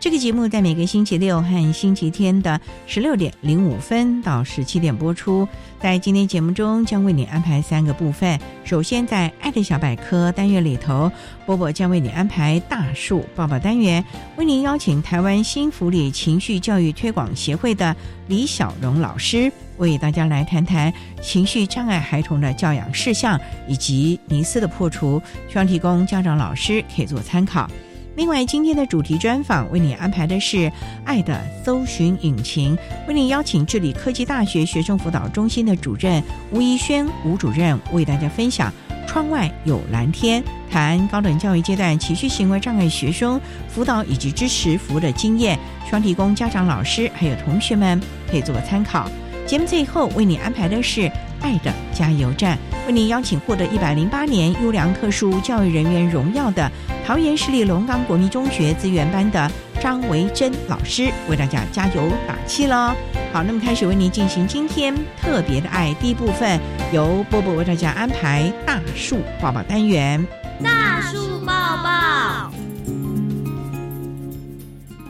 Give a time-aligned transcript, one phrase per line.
[0.00, 5.46] 这个节目在每个星期六和星期天的十六点零五分到十七点播出。
[5.80, 8.38] 在今天节目中，将为你安排三个部分。
[8.64, 11.10] 首先，在“爱的小百科”单元里头，
[11.44, 14.04] 波波将为你安排“大树抱抱”单元，
[14.36, 17.94] 为您邀请台湾新福利情绪教育推广协会的
[18.28, 27.68] 李小荣老师，为大家来谈谈情绪障碍孩童的教养事项以及迷思的破除，希望提供家长、老师可以做参考。
[28.18, 30.56] 另外，今天的主题专访为你安排的是
[31.04, 38.72] 《爱的搜寻引擎》，为你邀请智理科技大学学生辅导中心的主任吴怡轩吴主任为大家分享
[39.06, 49.08] “窗外有蓝天”，谈高等教育阶段情绪行为障碍学生辅导以及支持服务的经验，希望提供家长、老师还有同学们可以做个参考。
[49.46, 51.02] 节目最后为你安排的是
[51.40, 52.58] 《爱的加油站》，
[52.88, 56.68] 为你邀请获得一百零八年优良特殊教育人员荣耀的
[57.08, 62.94] 桃园市立龙岗国民中学资源班的张维珍老师，为大家加油打气喽！
[63.32, 66.60] 好，那么开始为您进行今天特别的爱第一部分，
[66.92, 70.22] 由波波为大家安排大树抱抱单元。
[70.62, 72.52] 大树抱抱，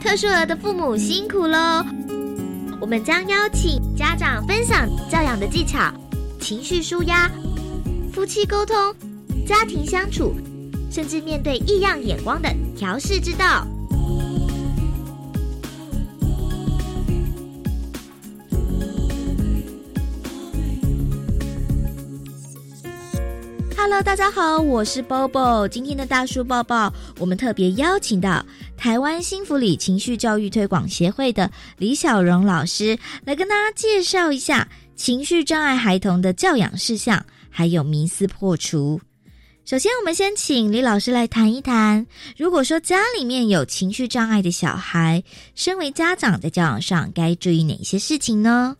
[0.01, 1.85] 特殊儿的父母辛苦喽！
[2.81, 5.93] 我们将邀请家长分享教养的技巧、
[6.41, 7.29] 情绪舒压、
[8.13, 8.77] 夫妻沟通、
[9.45, 10.33] 家庭相处，
[10.91, 13.67] 甚至面对异样眼光的调试之道。
[23.77, 25.67] Hello，大家好，我是 Bobo。
[25.67, 28.45] 今天的大叔抱抱，我们特别邀请到
[28.77, 39.01] 台湾新福里情绪教育推广协会的李小荣老师，来跟大家介绍一下情绪障碍孩童的教养事项，还有迷思破除。
[39.69, 42.07] 首先，我们先请李老师来谈一谈，
[42.39, 45.23] 如果说家里面有情绪障碍的小孩，
[45.55, 48.75] 身为家长在教养上该注意哪些事情呢？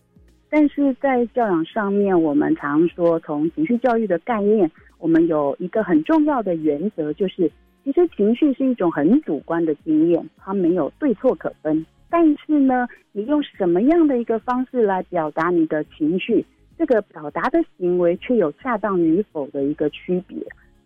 [0.49, 7.51] 但是在教养上面，我们常说从情绪教育的概念，我们有一个很重要的原则，就是
[7.85, 11.85] 其实情绪是一种很主观的经验，它没有对错可分。
[12.09, 16.43] 但是呢，你用什么样的一个方式来表达你的情绪，
[16.79, 20.35] 这个表达的行为却有恰当与否的一个区别。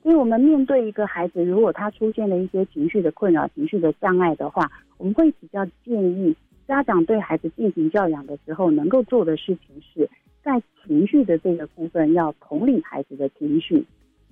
[0.03, 6.35] 所以，我们面对一个孩子，如果他出现了一些情绪的困扰、情绪的障碍的话，我们会比较建议。
[6.67, 10.09] 家长对孩子进行教养的时候，能够做的事情是
[10.43, 13.85] 在情绪的这个部分要统领孩子的情绪，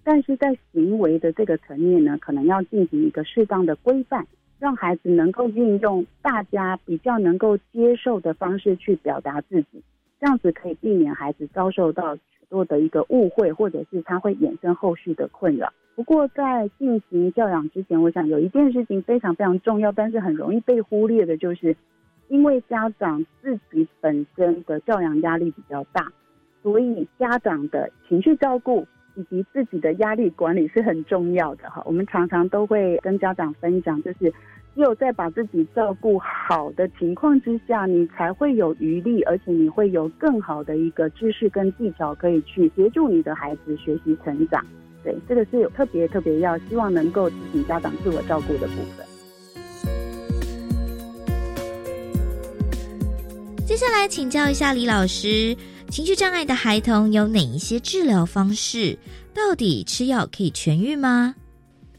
[0.04, 4.26] 但是在行为的这个层面呢，可能要进行一个适当的规范，
[4.60, 9.82] 让孩子能够运用大家比较能够接受的方式去表达自己，
[10.22, 15.74] 这样子可以避免孩子遭受到许多的一个误会，或者是他会衍生后续的困扰。
[15.96, 21.76] 不过在进行教养之前，我想有一件事情非常非常重要，但是很容易被忽略的，就是。
[22.28, 26.10] 因为家长自己本身的教养压力比较大，
[26.64, 31.84] 所以家长的情绪照顾以及自己的压力管理是很重要的哈。
[31.86, 34.34] 我们常常都会跟家长分享，就是
[34.74, 44.66] 只有在把自己照顾好的情况之下，你才会有余力，而且你会有更好的一个知识跟技巧可以去协助你的孩子学习成长。
[45.04, 49.06] 对，这个是有特别特别要希望能够提醒家长自我照顾的部分。
[53.66, 55.56] 接下来请教一下李老师，
[55.90, 58.98] 情绪障碍的孩童有哪一些治疗方式？
[59.34, 61.36] 到底吃药可以痊愈吗？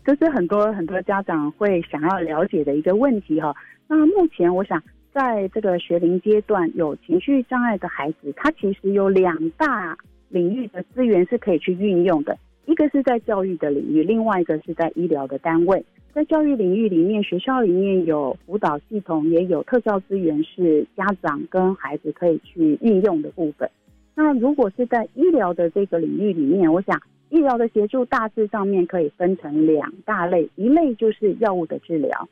[0.05, 3.55] 这是很多很多家长会想要了解的一个问题哈。
[3.87, 4.83] 那目前我想，
[5.13, 9.97] 在这个学龄阶段有情绪障碍的孩子，他其实有两大
[10.29, 12.37] 领域的资源是可以去运用的。
[12.67, 15.85] 一个是在教育的领域，另外一个是在医疗的单位。
[16.13, 23.69] 在教育领域里面，学校里面有辅导系统，也有特教资源，是家长跟孩子可以去运用的部分。
[24.15, 27.01] 那如果是在医疗的这个领域里面，我想
[27.33, 32.29] 医疗的协助大致上面可以分成两大类，一类就是药物的治疗，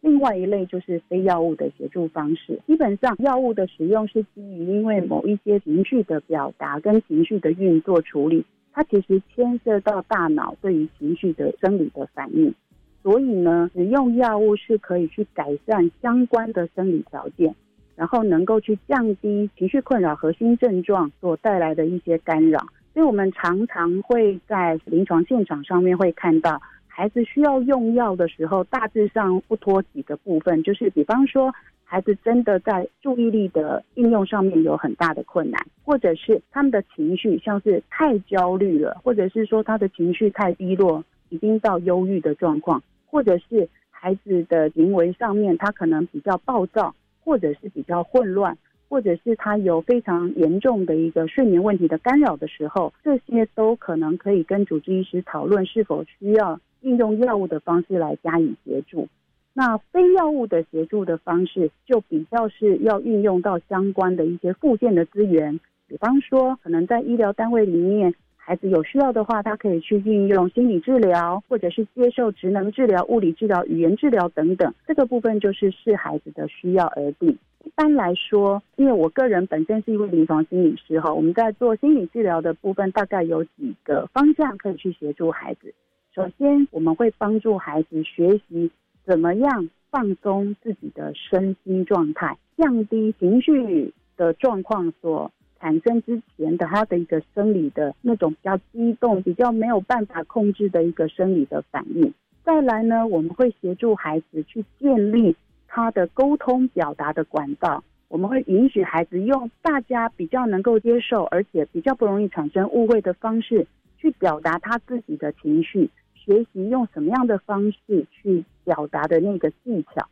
[0.00, 2.60] 另外一类就是非药物的协助方式。
[2.64, 8.44] 基本上，药物的使用是基于因为某一些情绪的表达跟情绪的运作处理。
[8.72, 12.54] 它其实牵涉到大脑对于情绪的生理的反应，
[13.02, 17.52] 所以呢，使用药物是可以去改善相关的生理条件，
[17.96, 22.64] 然后能够去降低情绪困扰核心症状所带来的一些干扰。
[22.94, 31.52] 所以我们常常会在临床现场上面会看到，孩子需要用药的时候，大致上不脱几个部分，就是比方说。
[31.86, 46.92] 孩子真的在注意力的应用上面有很大的困难，或者是他们的情绪像是太焦虑了，或者是说他的情绪太低落，已经到忧郁的状况，或者是孩子的行为上面他可能比较暴躁，
[47.22, 48.56] 或者是比较混乱，
[48.94, 59.08] 或者是他有非常严重的一个睡眠问题的干扰的时候，这些都可能可以跟主治医师讨论是否需要运用药物的方式来加以协助。
[59.52, 65.58] 那非药物的协助的方式，就比较是要运用到相关的一些附件的资源，
[65.88, 74.72] 比方说，可能在医疗单位里面，孩子有需要的话，他可以去运用心理治疗，或者是接受职能治疗、物理治疗、语言治疗等等。
[74.86, 77.36] 这个部分就是视孩子的需要而定。
[77.64, 85.74] 一般来说，因为我个人本身是一位临床心理师哈，我们在做心理治疗的部分，大概有几个方向可以去协助孩子。
[86.14, 88.70] 首先，我们会帮助孩子学习。
[89.06, 95.30] 怎么样放松自己的身心状态，降低情绪的状况所
[95.60, 102.14] 产生之前的他的一个生理的那种比较激动、比较没有办法控制的一个生理的反应。
[102.44, 105.36] 再来呢，我们会协助孩子去建立
[105.74, 107.82] 他的沟通表达的管道。
[108.06, 113.66] 我们会允许孩子用大家比较能够接受，而且比较不容易产生误会的方式
[113.98, 115.90] 去表达他自己的情绪。
[116.14, 120.08] 学习用什么样的方式去表达的那个技巧，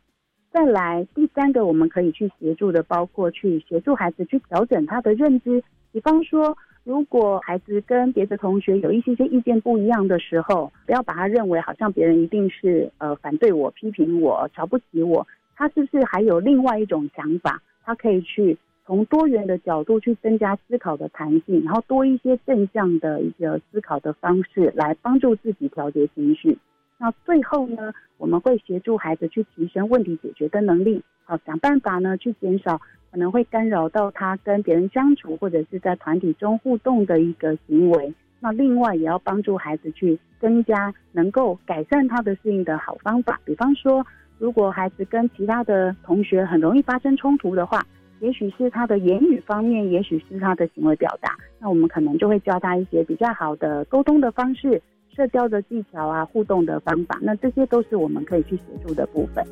[0.51, 5.63] 再来第三个我们可以去协助的，包括去协助孩子去调整他的认知。
[5.93, 17.61] 比方说，如果孩子跟别的同学有一些些意见不一样的时候，不要把他认为好像别人一定是呃反对我、批评我、瞧不起我，他是不是还有另外一种想法？
[17.83, 18.57] 他可以去。
[18.85, 26.57] 从多元的角度去增加思考的弹性，然后多一些正向的一个思考的方式来帮助自己调节情绪。
[26.97, 32.77] 那最后呢，我们会协助孩子去提升问题解决的能力，好想办法呢去减少
[33.09, 38.13] 可能会干扰到他跟别人相处或者是在团体中互动的一个行为。
[38.41, 43.39] 那另外也要帮助孩子去增加能够改善他的适应的好方法。
[43.45, 44.05] 比方说，
[44.39, 47.85] 如果孩子跟其他的同学很容易发生冲突的话。
[48.19, 54.81] 也许是他的言语方面，也许是他的行为表达，那我们可能就会教他一些比较好的沟通的方式、
[55.13, 57.19] 社交的技巧啊、互动的方法。
[57.21, 59.45] 那这些都是我们可以去协助的部分。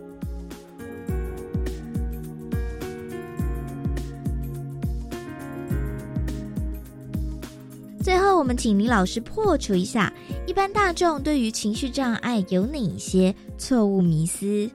[8.01, 10.13] 最后，我们请李老师破除一下
[10.47, 14.67] 一般大众对于情绪障碍有哪一些错误迷思。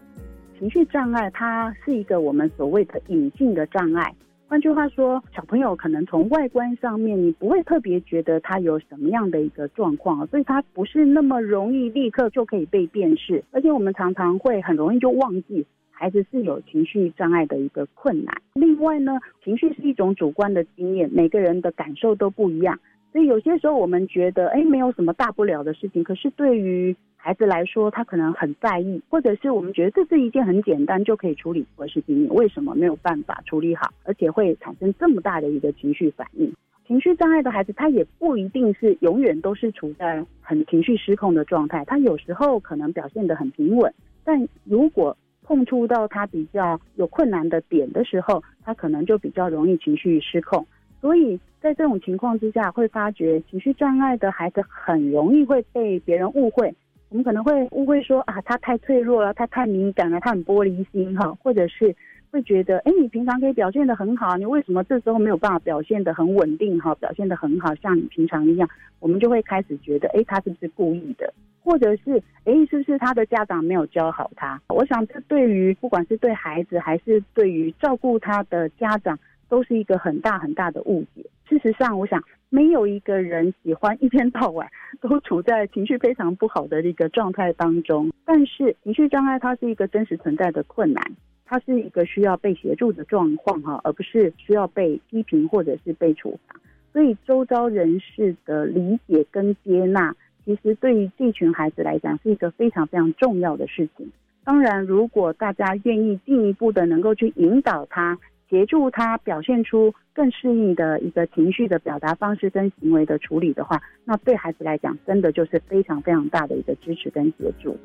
[0.57, 4.15] 情绪障碍，它是一个我们所谓的隐性的障碍。
[4.47, 13.43] 换句话说，小朋友可能从外观上面，你不会特别觉得他有什么样的一个状况，所以他不是那么容易立刻就可以被辨识。
[13.51, 18.33] 而且我们常常会很容易就忘记孩子是有情绪障碍的一个困难。
[18.55, 22.79] 另外呢，情绪是一种主观的经验，每个人的感受都不一样，
[23.13, 26.95] 所以有些时候我们觉得，哎，没有什么大不了的事情，可是对于
[27.27, 36.55] 孩子来说，他可能很在意，或者是我们觉得这是一件很简单就可以处理的事情，为什么没有办法处理好，而且会产生这么大的一个情绪反应？
[36.87, 43.93] 情绪障碍的孩子，他也不一定是永远都是处在很情绪失控的状态，他有时候可能表现得很平稳，
[44.23, 50.65] 但如果碰触到他比较有困难的点的时候，他可能就比较容易情绪失控。
[51.01, 56.73] 所以在这种情况之下，会发觉情绪障碍的孩子很容易会被别人误会。
[57.17, 61.97] 我们可能会误会说啊，他太脆弱了，他太敏感了，他很玻璃心哈，或者是
[62.31, 66.95] 会觉得，哎，你平常可以表现的很好，你为什么这时候没有办法表现的很稳定哈？
[66.97, 68.69] 表现的很好，像你平常一样，
[69.01, 71.33] 我们就会开始觉得，哎，他是不是故意的？
[71.65, 74.61] 或者是，哎，是不是他的家长没有教好他？
[74.69, 79.19] 我想，这对于不管是对孩子，还是对于照顾他的家长，
[79.49, 81.25] 都是一个很大很大的误解。
[81.49, 84.69] 事实上，我想没有一个人喜欢一天到晚
[85.09, 88.11] 都处在情绪非常不好的一个状态当中。
[88.25, 91.03] 但是，情绪障碍它是一个真实存在的困难，
[91.45, 96.57] 它是一个需要被协助的状况哈，而不是需要被批评或者是被处罚。
[96.93, 100.13] 所以，周遭人士的理解跟接纳，
[100.45, 104.11] 其实对于这群孩子来讲是一个非常非常重要的事情。
[104.45, 108.19] 当然，如果大家愿意进一步的能够去引导他。
[108.49, 117.77] 协助他表现出更适应的一个情绪的表达方式跟行为的处理的话，那对孩子来讲，真的就是非常非常大的一个支持跟协助。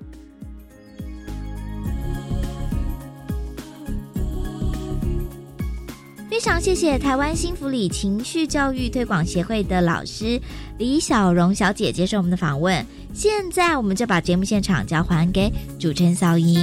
[6.29, 10.39] 非常谢谢台湾新福里情绪教育推广协会的老师
[10.79, 12.83] 李小荣小姐接受我们的访问。
[13.13, 16.57] 现在，我们就把节目现场交还给主持人小莹。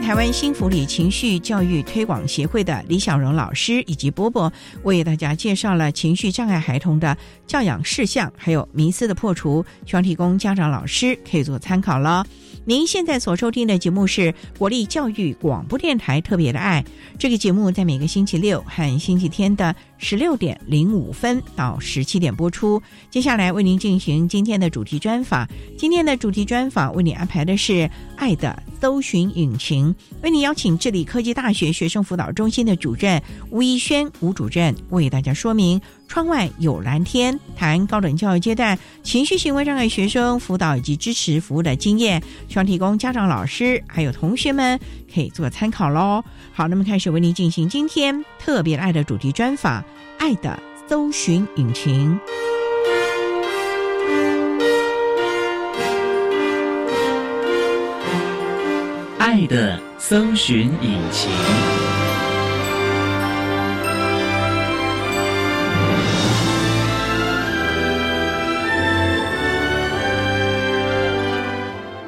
[0.00, 12.26] 台湾新福利情绪教育推广协会的李小荣老师以及波波为大家介绍了情绪障碍孩童的教养事项，还有迷思的破除，希望提供家长老师可以做参考了。
[12.66, 16.84] 您现在所收听的节目是国立教育广播电台特别的爱，
[17.18, 22.80] 这个节目在每个星期六和星期天的十六点零五分到十七点播出。
[23.10, 25.48] 接下来为您进行今天的主题专访，
[25.78, 35.80] 今天的主题专访为你安排的是爱的搜寻引擎，为你邀请智理科技大学学生辅导中心的主任吴一轩吴主任为大家说明。
[36.08, 44.78] 窗外有蓝天，谈高等教育阶段情绪行为障碍学生辅导以及支持服务的经验，希望提供家长、老师还有同学们
[45.12, 46.22] 可以做参考喽。
[46.52, 49.82] 好，那么开始为您进行今天特别爱的主题专访，
[50.18, 50.58] 《爱的
[50.88, 52.18] 搜寻引擎》。
[59.18, 61.30] 爱的搜寻引擎。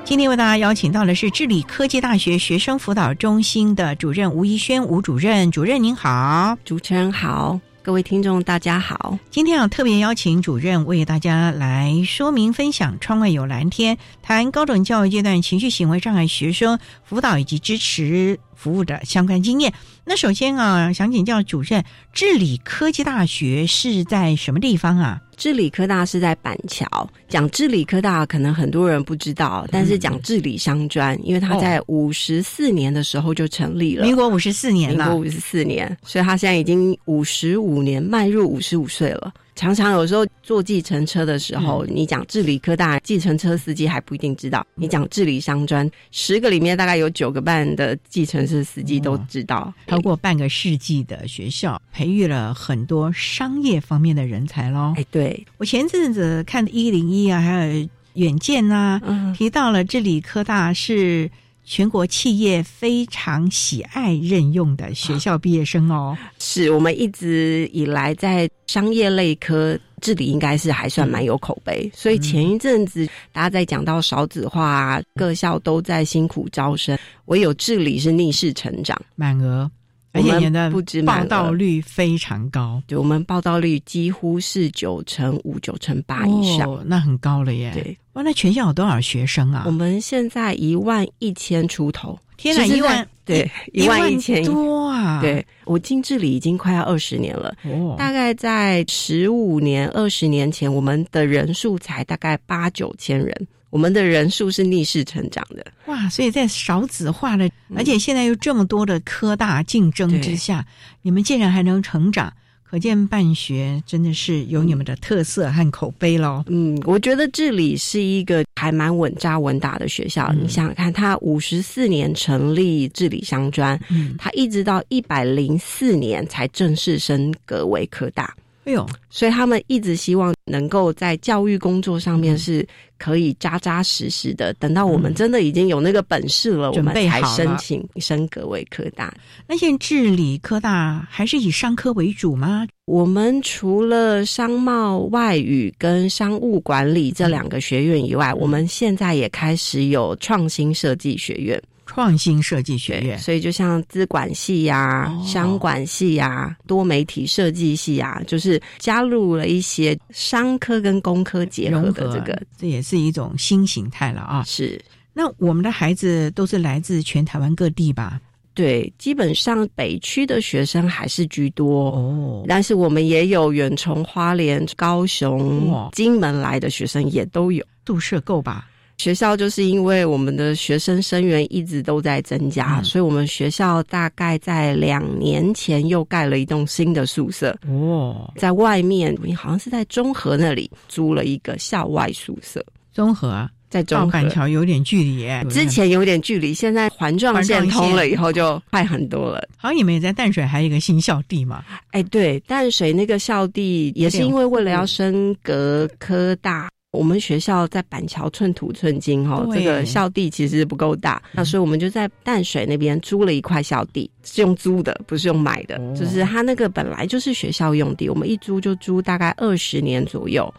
[0.05, 9.19] 今天为大家邀请到的是智理科技大学学生辅导中心的主任吴怡轩吴主任，主任您好，主持人好，各位听众大家好。
[9.31, 19.73] 今天啊特别邀请主任为大家来说明分享《窗外有蓝天》，谈高等教育阶段情绪行为障碍学生辅导以及支持服务的相关经验。
[20.05, 25.23] 那首先啊，想请教主任，治理科技大学是在什么地方啊？
[25.39, 27.09] 智理科大是在板桥。
[27.29, 39.33] 讲智理科大，可能很多人不知道，但是讲智理商专，因为他在五十四年的时候就成立了，民国五十四年了，民国五十四年，所以他现在已经五十五年，迈入五十五岁了。
[39.59, 49.75] 常常有时候坐计程车的时候，你讲智理科大，计程车司机还不一定知道；你讲智理商专，十个里面大概有九个半的计程车司机都知道。
[49.89, 54.95] 超过半个世纪的学校，培育了很多商业方面的人才喽。
[54.97, 59.03] 哎，对我前阵子看一零一啊，还有远见啊，
[59.37, 61.29] 提到了智理科大是。
[61.69, 79.71] 全国企业非常喜爱任用的学校毕业生哦， 是我们一直以来在商业类科治理应该是还算蛮有口碑，所以前一阵子大家在讲到少子化，各校都在辛苦招生，唯有治理是逆势成长，满额。
[80.19, 80.73] 而且你的
[81.05, 87.71] 报道率非常高，对，我们报道率几乎是九成五、九成八以上，那很高了耶。
[87.73, 89.65] 对，哇，那全校有多少学生啊？
[89.67, 95.21] 我们现在一万一千出头，天哪，一万对，一万一千多啊！
[95.21, 103.47] 对，我进这里已经快要二十年了，哦，大概在十五年、二十年前，我们的人数才大概八九千人。
[103.71, 106.09] 我们的人数是逆势成长的哇！
[106.09, 110.67] 所以在少子化的，而且现在又这么多的科大竞争之下，
[111.03, 112.33] 你们竟然还能成长，
[112.63, 116.43] 可见办学真的是有你们的特色和口碑喽。
[116.47, 120.33] 嗯，我觉得这里是一个还蛮稳扎稳打的学校。
[120.33, 128.35] 你想想看，它五十四年成立治理商专，嗯它一直到一百零四年才正式升格为科大。
[128.69, 132.67] 哎呦，所以他们一直希望能够在教育工作上面是
[132.99, 134.53] 可以扎扎实实的。
[134.55, 139.11] 等到我们真的已经有那个本事了，我们才申请升格为科大。
[139.47, 142.67] 那现在治理科大还是以商科为主吗？
[142.85, 151.59] 我们除了商贸外语跟商务管理这两个学院以外，我们现在也开始有创新设计学院。
[151.89, 164.45] 创新设计学院，所以就像资管系呀、商管系呀、多媒体设计系呀，就是加入了一些商科跟工科结合的这个，这也是一种新形态了啊。
[164.47, 164.79] 是，
[165.15, 168.21] 那我们的孩子都是来自全台湾各地吧？
[168.53, 178.69] 对，基本上北区的学生还是居多哦，但是我们也有远从花莲、高雄、金门来的学生，也都有，宿舍够吧？
[178.99, 187.57] 学校就是因为我们的学生生源一直都在增加，所以我们学校大概在两年前又盖了一栋新的宿舍。
[187.69, 192.65] 哦，在外面，好像是在中和那里租了一个校外宿舍。
[192.93, 199.47] 中和啊在中板桥有点距离耶，之前有点距离，现在环状线通了以后就快很多了。
[199.57, 201.63] 好像你们也在淡水还有一个新校地嘛？
[201.93, 206.69] 哎，对，淡水那个校地也是因为为了要升格科大。
[206.91, 220.53] 我们学校在板桥寸土寸金哈，这个校地其实不够大，那所以我们就在淡水那边租了一块校地，是用租的，不是用买的，就是它那个本来就是学校用地，我们一租就租大概二十年左右。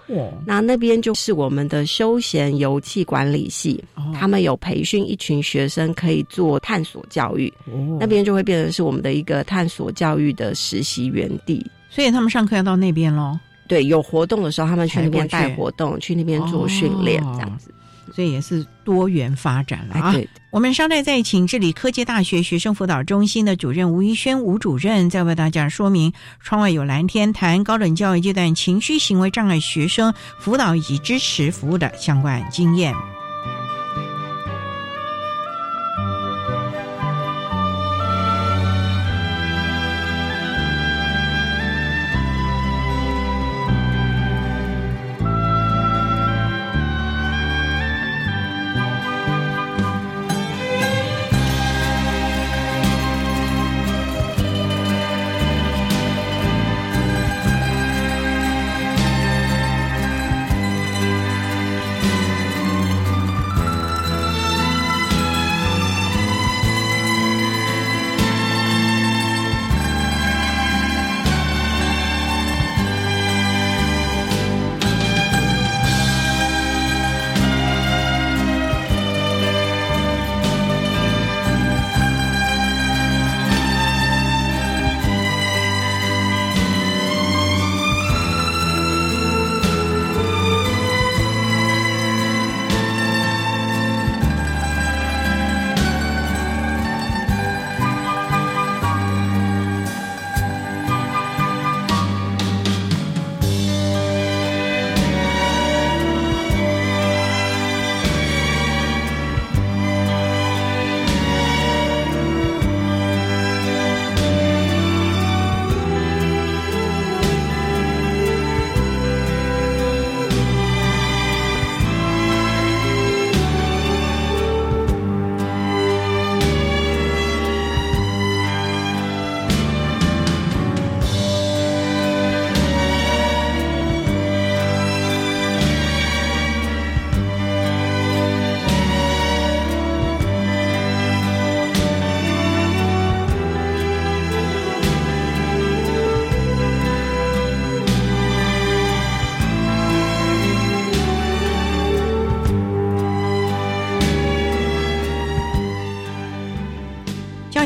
[0.46, 3.84] 那那边就是我们的休闲游憩管理系，
[4.14, 7.52] 他们有培训一群学生可以做探索教育，
[8.00, 13.36] 那边就会变成是我们的一个探索教育的实习园地，所以他们上课要到那边喽。
[13.70, 17.72] 对，有活动的时候，他们去那边带活动，去那边做训练，这样子，
[18.14, 20.16] 所以也是多元发展了啊。
[20.50, 26.12] 我们稍待再请这里科技大学学生辅导中心的主任吴一轩吴主任，再为大家说明
[26.42, 32.92] “窗外有蓝天”谈高等教育阶段情绪行为障碍学生辅导以及支持服务的相关经验。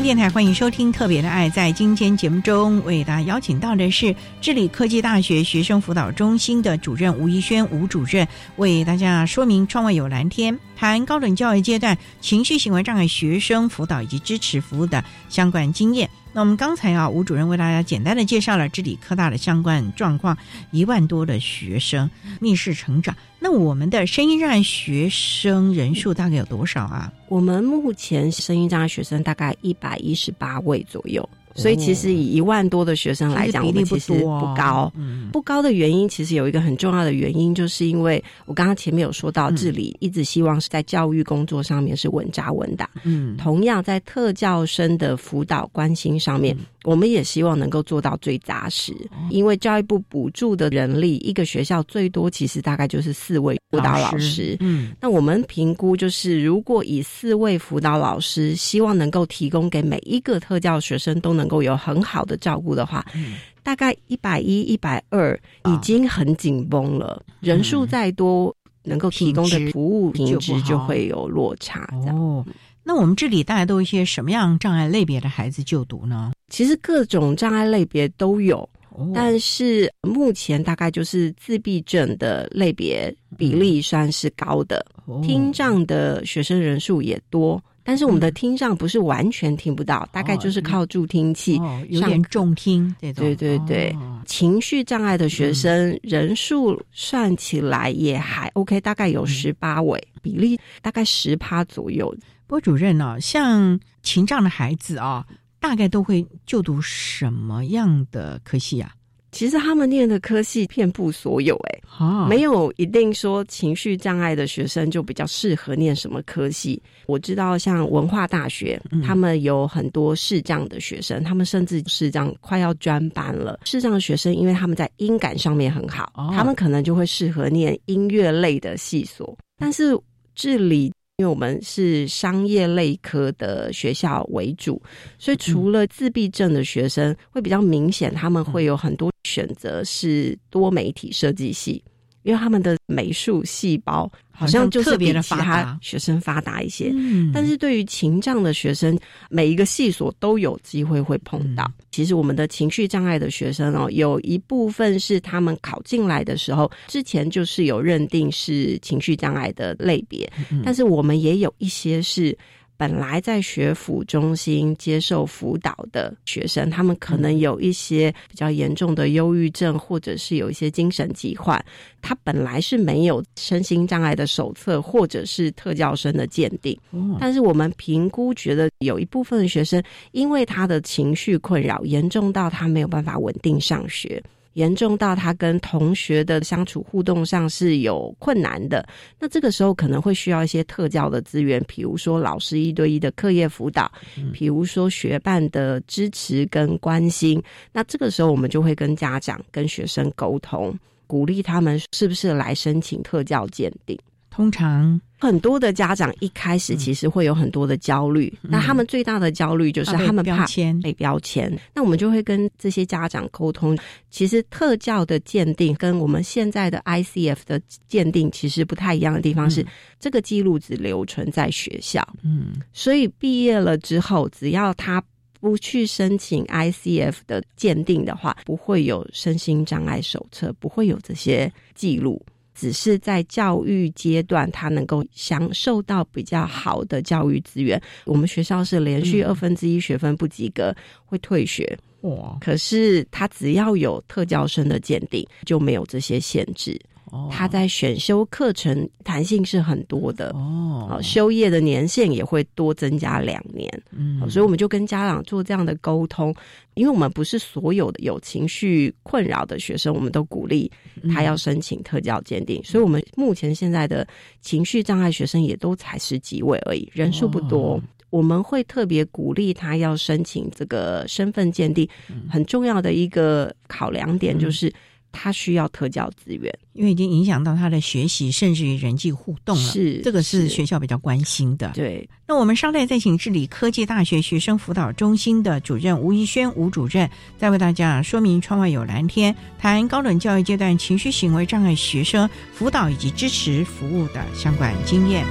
[0.04, 1.48] 电台欢迎收听《特别的爱》。
[1.52, 16.10] 在今天节目中，为大家邀请到的是智理科技大学学生辅导中心的主任吴怡轩吴主任，为大家说明“窗外有蓝天”谈高等教育阶段情绪行为障碍学生辅导以及支持服务的相关经验。
[16.34, 20.36] 那我们刚才啊，吴主任为大家简单的介绍了智理科大的相关状况，
[20.72, 23.16] 一万多的学生逆势成长。
[23.38, 27.12] 那我们的声音障学生人数大概有多少啊？
[27.28, 31.26] 我们目前声音障碍学生大概一百一十八位左右。
[31.54, 34.92] 所以其实以一万多的学生来讲，其实比例不我们其实多不高。
[34.96, 42.88] 嗯不高的原因，其实有一个很重要的原因，就是因为我刚刚前面有说到，嗯治理一直希望是在教育工作上面是稳扎稳打。
[43.02, 48.92] 嗯同样，在特教生的辅导关心上面，嗯我们也希望能够做到最扎实。
[49.10, 54.56] 哦因为教育部补助的人力，一个学校最多其实大概就是四位辅导老师。
[54.60, 67.22] 嗯那我们评估就是，如果以四位辅导老师，希望能够提供给每一个特教学生都能够有很好的照顾的话，嗯大概一百一、一百二已经很紧绷了。
[67.40, 71.88] 人数再多，能够提供的服务品质就会有落差。
[72.02, 72.44] 这样，哦，
[72.82, 76.32] 那我们这里大概都有一些什么样障碍类别的孩子就读呢？
[76.50, 78.58] 其实各种障碍类别都有。
[78.90, 87.60] 哦但是目前大概就是自闭症的类别比例算是高的，哦听障的学生人数也多。
[87.84, 91.58] 但是我们的听障不是完全听不到，大概就是靠助听器。
[91.58, 102.16] 哦，有点重听这种，对对对哦情绪障碍的学生人数算起来也还 OK，大概有十八位，比例大概十趴左右。
[102.46, 105.26] 波主任呢、像情障的孩子啊，
[105.60, 108.92] 大概都会就读什么样的科系啊？
[109.34, 116.80] 其实他们念的科系遍布所有、欸，啊没有一定说情绪障碍的学生就比较适合念什么科系。
[117.06, 123.58] 我知道像文化大学，嗯他们有很多视障的学生，他们甚至视障快要专班了。
[123.64, 129.36] 视障的学生，因为他们在音感上面很好，哦他们可能就会适合念音乐类的系所。
[129.58, 129.98] 但是
[130.36, 130.92] 治理。
[131.18, 134.82] 因为我们是商业类科的学校为主，
[135.16, 141.84] 所以除了自闭症的学生，会比较明显，他们会有很多选择是多媒体设计系，
[142.24, 146.90] 因为他们的美术细胞好像就是特别的比其发达他学生发达一些。
[146.92, 148.98] 嗯但是对于情障的学生，
[149.30, 151.64] 每一个系所都有机会会碰到。
[151.64, 162.36] 嗯其实我们的情绪障碍的学生哦，有一部分是他们考进来的时候，之前就是有认定是情绪障碍的类别，嗯但是我们也有一些是。
[162.76, 171.64] 本来在学府中心接受辅导的学生，他们可能有一些比较严重的忧郁症，或者是有一些精神疾患。
[172.02, 179.82] 他本来是没有身心障碍的手册，或者是特教生的鉴定，哦但是我们评估觉得有一部分的学生，
[180.12, 184.22] 因为他的情绪困扰严重到他没有办法稳定上学，
[184.54, 188.84] 严重到他跟同学的相处互动上是有困难的。
[189.20, 193.90] 那这个时候可能会需要一些特教的资源，比如说老师一对一的课业辅导，
[194.32, 197.40] 比如说学伴的支持跟关心。
[197.72, 200.76] 那这个时候我们就会跟家长、跟学生沟通。
[201.06, 203.96] 鼓励他们是不是来申请特教鉴定？
[204.34, 210.46] 通常很多的家长一开始其实会有很多的焦虑，那他们最大的焦虑就是他们怕标
[210.82, 211.56] 被标签。
[211.72, 213.78] 那我们就会跟这些家长沟通，
[214.10, 219.64] 其实特教的鉴定跟我们现在的 ICF 的鉴定其实不太一样的地方是，
[220.00, 225.00] 这个记录只留存在学校，嗯所以毕业了之后，只要他。
[225.40, 232.24] 不去申请 ICF 的鉴定的话，不会有身心障碍手册，不会有这些记录。
[232.54, 237.80] 只是在教育阶段，他能够享受到比较好的教育资源。
[238.04, 246.80] 我们学校是连续嗯二分之一学分不及格会退学，哇可是他只要有特教生的鉴定，就没有这些限制。
[247.14, 247.28] 哦。
[247.30, 250.30] 他在选修课程弹性是很多的。
[250.30, 250.88] 哦。
[250.90, 254.20] 哦，修业的年限也会多增加两年，嗯。
[254.20, 256.34] 哦所以我们就跟家长做这样的沟通，
[256.74, 260.70] 因为我们不是所有的有情绪困扰的学生，我们都鼓励
[261.12, 264.06] 他要申请特教鉴定，所以我们目前现在的
[264.40, 267.74] 情绪障碍学生也都才十几位而已，人数不多。
[267.74, 267.82] 哦。
[268.10, 271.88] 我们会特别鼓励他要申请这个身份鉴定，
[272.30, 274.72] 很重要的一个考量点就是
[275.14, 276.52] 他需要特教资源。
[276.74, 281.70] 因为已经影响到他的学习，甚至于人际互动了，是这个是是学校比较关心的。
[281.72, 295.24] 对，那我们稍待再请治理科技大学学生辅导中心的主任吴怡轩吴主任，再为大家说明“窗外有蓝天”谈高等教育阶段情绪行为障碍学生辅导以及支持服务的相关经验。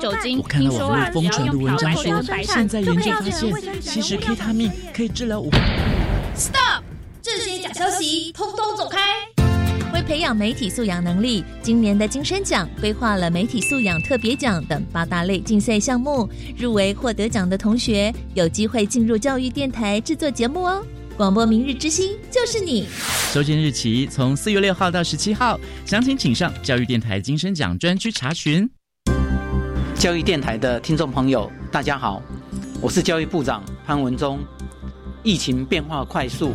[0.00, 0.38] 酒精。
[0.38, 5.50] 我看到网络疯传的文章说，现在研究发现，其实 K 他命可以治疗五。
[6.34, 6.82] Stop！
[7.22, 8.98] 这些假消息，通通走开！
[9.92, 16.28] 为培养媒体素养能力，今年的金声奖规划了媒体素养特别奖等八大类竞赛项目。
[16.56, 20.82] 入围获得奖的同学，有机会进入教育电台制作节目哦。
[21.16, 22.86] 广播明日之星就是你。
[23.32, 28.70] 收件日期从四月六号到十七号，详情请上教育电台金声奖专区查询。
[30.00, 32.22] 教育电台的听众朋友，大家好，
[32.80, 34.38] 我是教育部长潘文忠。
[35.22, 36.54] 疫情变化快速，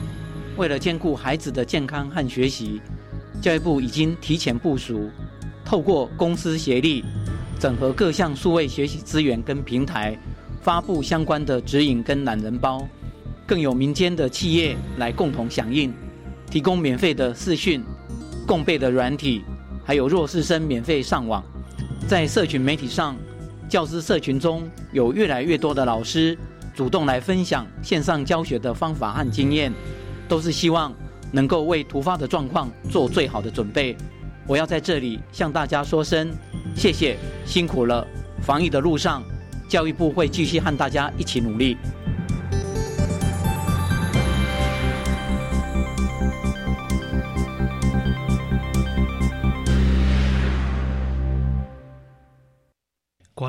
[0.58, 2.82] 为了兼顾孩子的健康和学习，
[3.44, 5.12] 教育部已经提前部署，
[5.64, 7.06] 透过公司协力，
[7.60, 10.18] 整合各项数位学习资源跟平台，
[10.64, 12.84] 发布相关的指引跟懒人包。
[13.46, 15.94] 更有民间的企业来共同响应，
[16.50, 17.84] 提供免费的视讯、
[18.48, 19.44] 共备的软体，
[19.86, 21.44] 还有弱势生免费上网。
[22.08, 23.16] 在社群媒体上，
[23.68, 26.38] 教师社群中有越来越多的老师
[26.74, 29.74] 主动来分享线上教学的方法和经验，
[30.28, 30.94] 都是希望
[31.32, 33.96] 能够为突发的状况做最好的准备。
[34.48, 36.32] 我要在这里向大家说声
[36.76, 38.06] 谢谢，辛苦了！
[38.42, 39.24] 防疫的路上，
[39.68, 41.76] 教育部会继续和大家一起努力。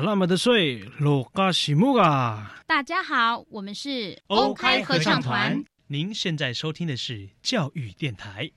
[0.07, 2.63] 那么的水，罗嘎西木啊！
[2.65, 5.61] 大家好，我们是欧开合唱团。
[5.87, 8.49] 您现在收听的是教育电台。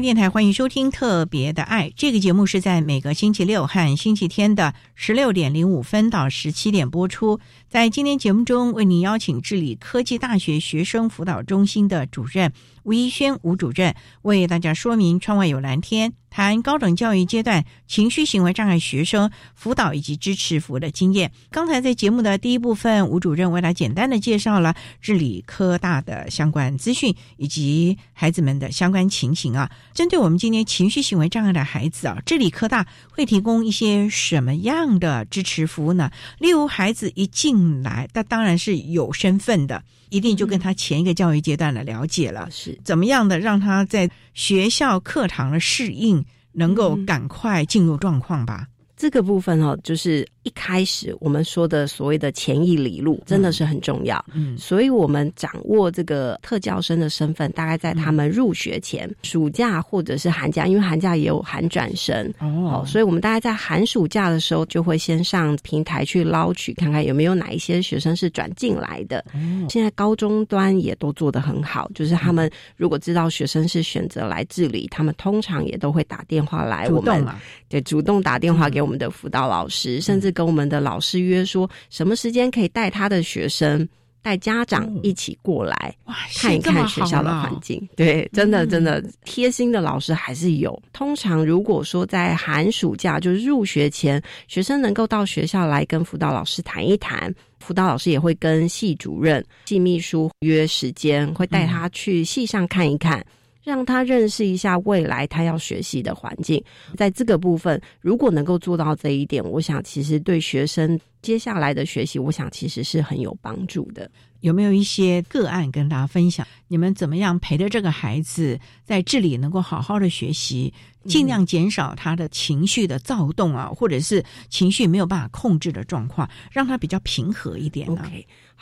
[0.00, 7.38] 电台欢迎收听《特别的爱》这个节目，是在每个星期六和星期天的十六点零五分到十七点播出。
[7.70, 12.52] 在今天节目中，为您邀请治理科技大学学生辅导中心的主任
[12.82, 16.12] 吴一轩吴主任，为大家说明“窗外有蓝天”。
[16.32, 21.32] 谈高等教育阶段情绪行为障碍学生辅导以及支持服务的经验。
[21.50, 29.72] 刚才在节目的第一部分，吴主任为他简单的介绍了治理科大的相关资讯以及孩子们的相关情形啊。
[29.92, 36.12] 针对我们今天情绪行为障碍的孩子啊，治理科大会提供一些什么样的支持服务呢？
[36.38, 39.82] 例如，孩子一进来，他当然是有身份的。
[40.10, 48.66] 一定就跟他前一个教育阶段的了解了，是怎么样的让他在学校课堂的适应能够赶快进入状况吧？
[49.00, 50.28] 这个部分哦，就是。
[50.42, 62.32] 一开始我们说的所谓的前一里路真的是很重要，嗯，所以我们掌握这个特教生的身份，大概在他们入学前，暑假或者是寒假，因为寒假也有寒转生。
[62.38, 69.22] 哦，所以我们大概在寒暑假的时候就会先上平台去捞取，看看有没有哪一些学生是转进来的。
[69.68, 77.26] 现在高中端也都做得很好，就是他们如果知道学生是选择来治理，他们通常也都会打电话来，我们。
[77.68, 80.30] 对主动打电话给我们的辅导老师，甚至。
[80.30, 83.86] 跟我们的老师约说，什么时间可以带他的学生、
[84.22, 85.92] 带家长一起过来
[86.36, 87.86] 看一看学校的环境？
[87.96, 90.80] 对，真的真的贴心的老师还是有。
[90.92, 103.20] 通常如果说在寒暑假，就是入学前，学生能够到学校来跟辅导老师谈一谈，辅导老师也会跟系主任、系秘书约时间，会带他去系上看一看。
[103.62, 106.62] 让他认识一下未来他要学习的环境，
[106.96, 114.10] 在这个部分，如果能够做到这一点，我想其实对学生接下来的学习，我想其实是很有帮助的。
[114.40, 116.46] 有没有一些个案跟大家分享？
[116.66, 120.72] 你们怎么样陪着这个孩子在这里能够好好的学习，
[121.04, 128.02] 尽量减少他的情绪的躁动啊，或者是情绪没有办法控制的状况，让他比较平和一点呢？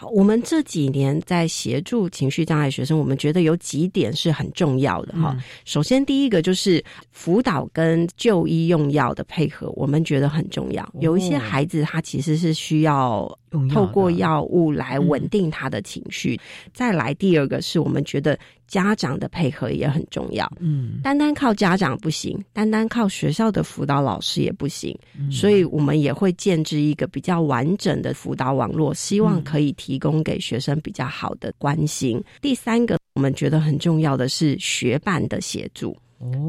[0.00, 5.37] 好，我们这几年在协助情绪障碍学生，我们觉得有几点是很重要的哈。
[5.64, 6.80] 首先，第一个就是
[7.11, 10.88] 辅导跟就医用药的配合，我们觉得很重要。
[11.00, 13.28] 有一些孩子他其实是需要
[13.70, 16.38] 透过药物来稳定他的情绪。
[16.72, 18.38] 再来，第二个是我们觉得。
[18.68, 24.94] 家长的配合也很重要，嗯，单单靠家长不行，单单靠学校的辅导老师也不行，
[25.30, 32.22] 所以我们也会建置一个比较完整的辅导网络，希望可以提供给学生比较好的关心。
[32.42, 35.96] 第三个我们觉得很重要的是学伴的协助，哦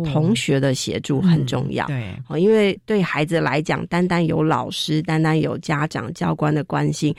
[0.06, 1.86] 同学的协助很重要。
[1.88, 7.14] 对，哦，因为对孩子来讲，单单有老师，单单有家长、教官的关心，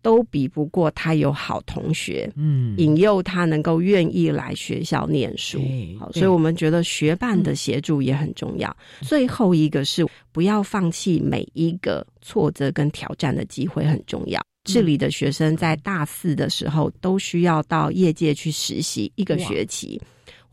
[0.00, 5.60] 都比不过他有好同学，嗯，引诱他能够愿意来学校念书。
[5.98, 8.74] 好，所以我们觉得学伴的协助也很重要。
[9.02, 14.40] 最后一个是不要放弃每一个挫折跟挑战的机会，很重要。
[14.64, 20.00] 这里的学生在大四的时候都需要到业界去实习一个学期，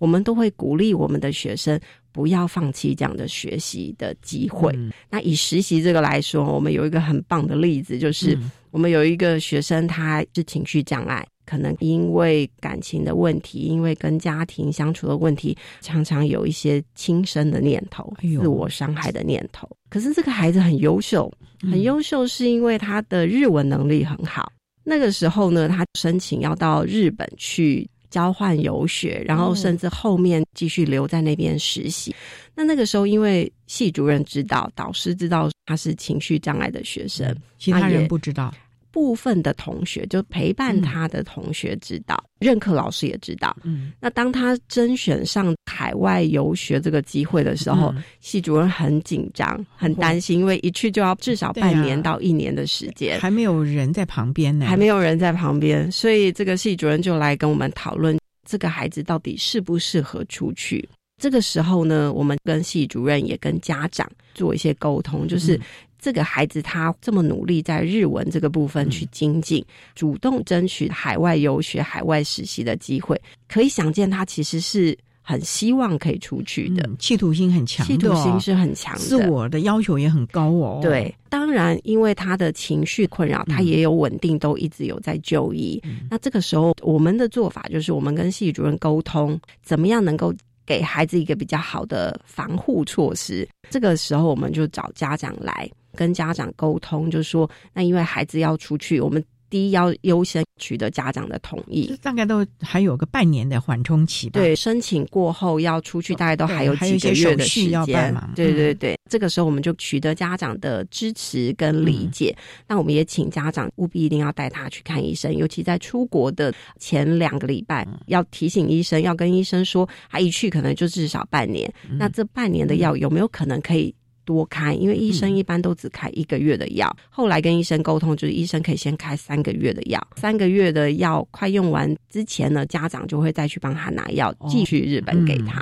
[0.02, 1.80] 我们都会鼓励我们的学生
[2.12, 4.72] 不要放弃这样的学习的机会。
[4.76, 19.70] 嗯那以实习这个来说，我们有一个很棒的例子，就是嗯我们有一个学生，他是情绪障碍，可能因为感情的问题，因为跟家庭相处的问题，常常有一些轻生的念头、哎自我伤害的念头。
[19.88, 24.52] 可是这个孩子很优秀，嗯很优秀，是因为他的日文能力很好。
[24.84, 32.13] 那个时候呢，他申请要到日本去交换游学，然后甚至后面继续留在那边实习。
[32.54, 38.54] 那那个时候，因为系主任知道，导师知道他是情绪障碍的学生，其他人不知道，
[38.91, 43.56] 部分的同学就陪伴他的同学知道，任课老师也知道。
[43.63, 48.04] 嗯，那当他甄选上海外游学这个机会的时候，嗯。
[48.19, 60.88] 系主任很紧张，很担心，因为一去就要至少半年到一年的时间，还没有人在旁边呢，还没有人在旁边，所以这个系主任就来跟我们讨论这个孩子到底适不适合出去。
[61.21, 65.62] 这个时候呢，我们跟系主任也跟家长做一些沟通，就是嗯
[66.02, 80.80] 这个孩子他这么努力在日文这个部分去精进，主动争取海外游学、海外实习的机会，可以想见他其实是很希望可以出去的，嗯企图心很强企图心是很强的，自我的要求也很高哦。
[80.82, 85.80] 对，当然，因为他的情绪困扰，他也有稳定，都一直有在就医。
[86.10, 90.34] 那这个时候，我们的做法就是，我们跟系主任沟通，怎么样能够
[90.66, 93.48] 给孩子一个比较好的防护措施。
[93.70, 101.93] 这个时候，我们就找家长来跟家长沟通，就说，那因为孩子要出去，我们第一要优先取得家长的同意。
[102.01, 104.39] 大概都还有个半年的缓冲期吧。
[104.39, 108.30] 对，申请过后要出去，大概都还有几个月的时间嘛。
[108.34, 112.36] 对嗯对对，这个时候我们就取得家长的支持跟理嗯解。
[112.65, 121.71] 那我们也请家长务必一定要带他去看医生，尤其在出国的前两个礼拜，嗯要提醒医生，要跟医生说，他一去可能就至少半年。
[121.89, 123.93] 嗯那这半年的药有没有可能可以？
[124.32, 126.96] 多开，因为医生嗯一般都只开一个月的药。
[127.10, 135.62] 后来跟医生沟通，就是医生可以先开三个月的药，三个月的药快用完之前呢，家长就会再去帮他拿药，哦继续日本给嗯他。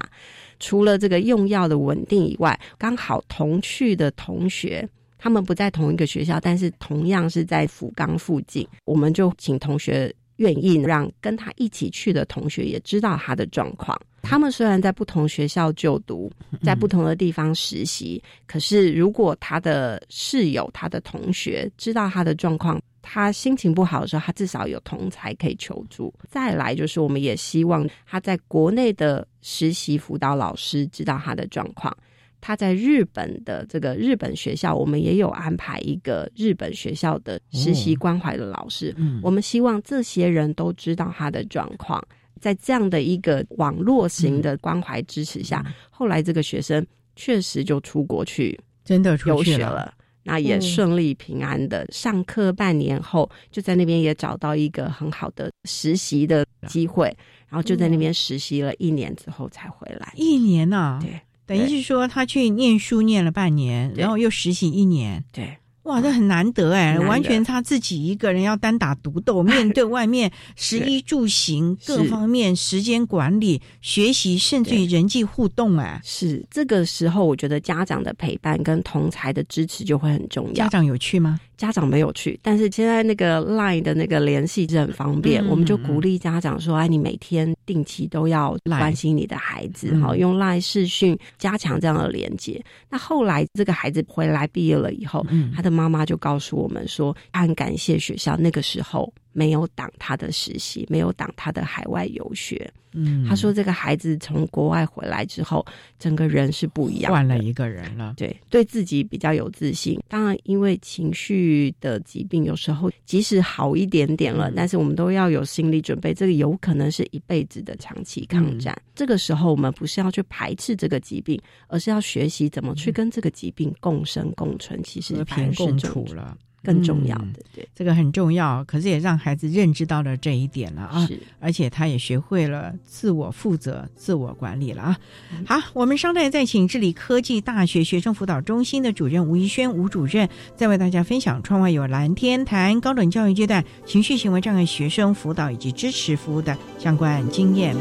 [0.59, 4.87] 除了这个用药的稳定以外，刚好同去的同学。
[5.21, 13.99] 他们不在同一个学校，但是同样是在福冈附近，我们就请同学愿意让跟他一起去的同学也知道他的状况。
[14.21, 16.29] 他们虽然在不同学校就读，
[16.61, 26.13] 在不同的地方实习，可是如果他的室友、他的同学知道他的状况，他心情不好的时候，他至少有同才可以求助。
[26.29, 31.95] 再来就是，我们也希望他在国内的实习辅导老师知道他的状况。
[32.41, 38.93] 他在日本的这个日本学校，我们也有安排一个日本学校的实习关怀的老师。
[38.97, 39.19] 嗯。
[39.23, 42.01] 我们希望这些人都知道他的状况，
[42.39, 50.61] 在这样的一个网络型的关怀支持下，后来这个学生确实就出国去真的出游学去了，那也嗯。
[50.61, 57.05] 顺利平安的上课，半年后就在那边也找到一个很好的实习的机会，
[57.49, 60.13] 然后就在那边实习了一年之后才回来。
[60.15, 80.53] 一年呐、对等于是说他去念书念了半年，然后又实习一年，对，哇，这很难得哎，完全他自己一个人要单打独斗， 面对外面食衣住行各方面时间管理、学习，甚至于人际互动，哎，是这个时候，我觉得家长的陪伴跟同才的支持就会很重要。
[80.53, 80.69] 家。
[80.69, 81.39] 长有去吗？
[81.59, 90.01] 家长没有去，但是现在那个 Line 的那个联系是很方便，嗯我们就鼓励家长说：“哎，你每天定期都要关心你的孩子，嗯。
[90.01, 95.51] 好、用 Line 视讯加强这样的连接。”那后来这个孩子回来毕业了以后，嗯。
[95.53, 102.71] 他的妈妈就告诉我们说，他很感谢学校那个时候没有挡他的实习，没有挡他的海外游学。
[102.93, 105.63] 嗯，他说，这个孩子从国外回来之后，
[105.99, 109.99] 整个人是不一样的，换了一个人了，对，对自己比较有自信。
[110.07, 118.73] 当然，因为情绪的疾病，有时候即使好一点点了，嗯但是我们都要有心理准备，这个有可能是一辈子的长期抗战。
[118.73, 124.81] 嗯这个时候，我们不是要去排斥这个疾病，而是要学习怎么去跟这个疾病共生共存。
[124.81, 126.35] 其实和平共处了。
[126.63, 127.39] 更重要嗯的。
[127.55, 134.99] 对，这个很重要，可是也让孩子认知到了这一点了啊，是而且他也学会了自我负责、自我管理了啊。
[135.31, 147.75] 嗯好，我们稍待再请治理科技大学学生辅导中心的主任吴怡轩吴主任，再为大家分享窗外有蓝天谈高等教育阶段情绪行为障碍学生辅导以及支持服务的相关经验。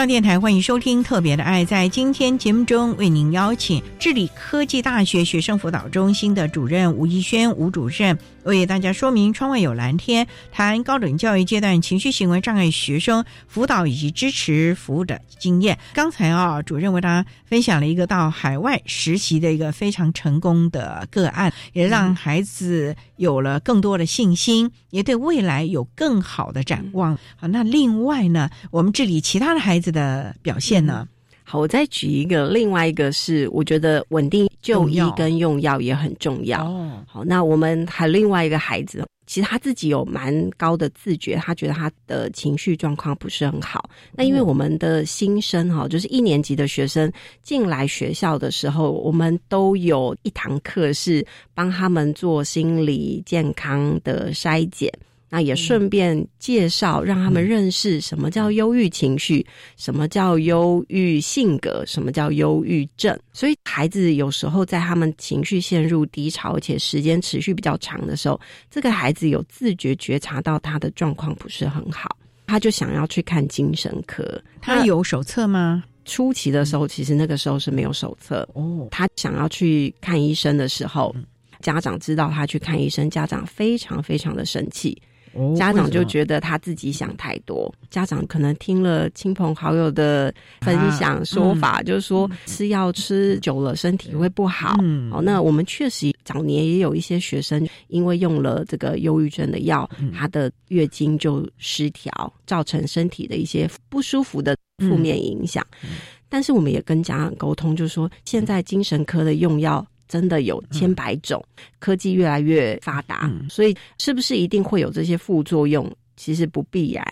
[0.00, 1.62] 教电台欢迎收听《特别的爱》。
[1.66, 15.78] 在今天节目中，为您邀请治理科技大学学生辅导中心的主任吴怡轩吴主任，为大家说明“窗外有蓝天”谈高等教育阶段情绪行为障碍学生辅导以及支持服务的经验。
[15.92, 27.18] 刚才啊，主任为大家分享了一个到海外实习的一个非常成功的个案，也让孩子有了更多的信心，也对未来有更好的展望。
[27.36, 31.06] 好，那另外呢，我们治理其他的孩子的表现呢？
[31.42, 36.64] 好，我再举一个，另外一个是我觉得稳定就医跟用药也很重要。
[36.64, 43.90] 哦，好，那我们还另外一个孩子，其实他自己有蛮高的自觉，他觉得他的情绪状况不是很好。
[44.12, 47.10] 那因为我们的新生哈，就是一年级的学生
[47.42, 54.88] 进来学校的时候，我们都有一堂课是帮他们做心理健康的筛检。
[55.32, 63.16] 那也顺便介绍，让他们认识什么叫忧郁情绪，什么叫忧郁性格，什么叫忧郁症。
[63.32, 72.16] 所以孩子有时候在他们情绪陷入低潮，而且时间持续比较长的时候，这个孩子有自觉觉察到他的状况不是很好，
[72.46, 74.42] 他就想要去看精神科。
[74.60, 75.84] 他有手册吗？
[76.04, 78.48] 初期的时候，其实那个时候是没有手册。
[78.54, 81.14] 哦，他想要去看医生的时候，
[81.60, 85.00] 家长知道他去看医生，家长非常非常的生气。
[85.32, 94.76] 哦家长就觉得他自己想太多，家长可能听了亲朋好友的分享说法，啊、就是说吃药吃久了身体会不好。
[94.82, 105.64] 嗯，好，那我们确实早年也有一些学生因为用了这个忧郁症的药，嗯、他的月经就失调，造成身体的一些不舒服的负面影响。
[105.82, 105.90] 嗯、
[106.28, 109.86] 但是我们也跟家长沟通，就是说现在精神科的用药。
[110.10, 115.88] 真的有千百种，嗯、科技越来越发达，嗯、所以是不是一定会有这些副作用？
[116.16, 117.02] 其实不必然。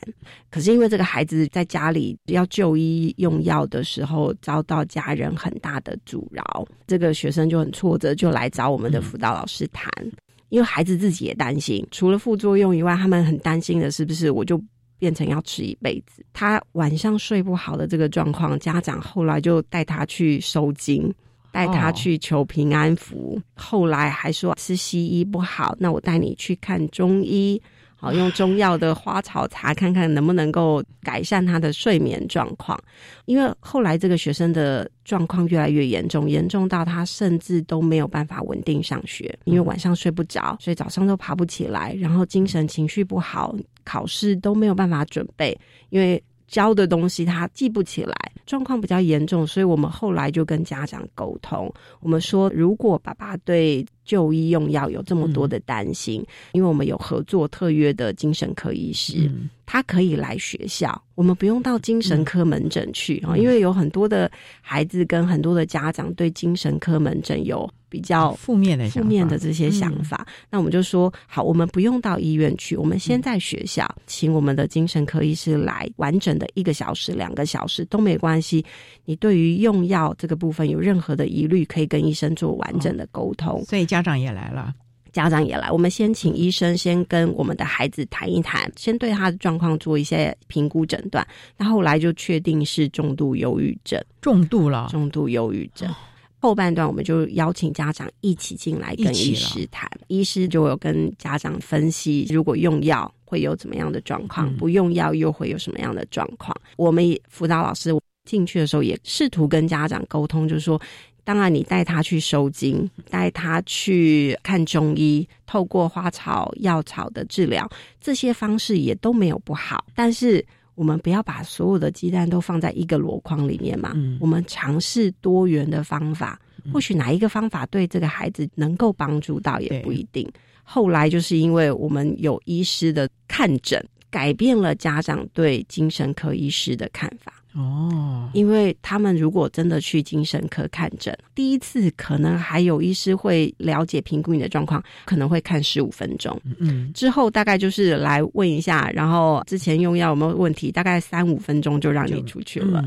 [0.51, 9.91] 可是因为这个孩子在家里要就医用药的时候，遭到家人很大的阻挠，这个学生就很挫折，就来找我们的辅导老师谈。
[10.03, 10.13] 嗯、
[10.51, 14.63] 因为孩子自己也担心，除了副作用以外，他们很担心的是不是我就
[14.99, 16.23] 变成要吃一辈子？
[16.35, 21.11] 他晚上睡不好的这个状况，家长后来就带他去收经。
[21.51, 27.61] 带他去求平安符，哦、后来还说吃西医不好，那我带你去看中医，
[27.97, 32.79] 好用中药的花草茶，看看能不能够改善他的睡眠状况。
[33.25, 43.55] 因为后来这个学生的状况越来越严重，严重到他甚至都没有办法稳定上学，因为晚上睡不着，所以早上都爬不起来，然后精神情绪不好。
[43.85, 48.15] 考试都没有办法准备，因为教的东西他记不起来，
[48.47, 59.31] 状况比较严重，所以我们后来就跟家长沟通，我们说如果爸爸对就医用药有这么多的担心，因为我们有合作特约的精神科医师。
[59.71, 64.31] 他可以来学校，我们不用到精神科门诊去啊，因为有很多的
[64.63, 70.27] 孩子跟很多的家长对精神科门诊有比较负面的负面的这些想法。
[70.51, 78.65] 那我们就说好，我们不用到医院去，我们先在学校请我们的精神科医师来完整的一个小时、两个小时都没关系。
[79.05, 83.65] 你对于用药这个部分有任何的疑虑，可以跟医生做完整的沟通。
[83.65, 84.75] 所以家长也来了。
[85.11, 91.27] 家长也来，我们先请医生先跟我们的孩子谈一谈，先对他的状况做一些评估诊断。
[91.57, 95.93] 那后来就确定是重度忧郁症，重度了，重度忧郁症。
[96.39, 106.57] 后半段我们就邀请家长一起进来跟医师谈，医师就有跟家长分析，如果用药会有怎么样的状况，不用药又会有什么样的状况。
[106.77, 107.91] 我们辅导老师
[108.25, 110.81] 进去的时候也试图跟家长沟通，就是说。
[111.25, 117.71] 当然，你带他去收精，带他去看中医，透过花草药草的治疗，
[118.01, 119.85] 这些方式也都没有不好。
[119.95, 120.43] 但是，
[120.79, 123.93] 我们不要把所有的鸡蛋都放在一个箩筐里面嘛。
[124.21, 126.41] 我们尝试多元的方法，
[126.73, 130.31] 或许哪一个方法对这个孩子能够帮助到，也不一定。
[130.63, 137.38] 后来就是因为我们有医师的看诊，改变了家长对精神科医师的看法。
[137.59, 146.41] 哦，因为他们如果真的去精神科看诊，第一次可能还有医师会了解评估你的状况，可能会看十五分钟。
[146.61, 152.85] 嗯，之后大概就是来问一下，然后之前用药有没有问题，大概三五分钟就让你出去了。